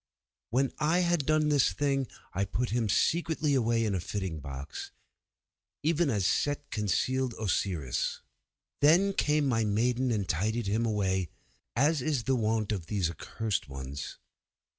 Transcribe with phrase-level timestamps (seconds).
[0.49, 4.89] When I had done this thing I put him secretly away in a fitting box,
[5.83, 8.21] even as Set concealed Osiris.
[8.79, 11.29] Then came my maidens and tidied him away,
[11.75, 14.17] as is the wont of these accursed ones.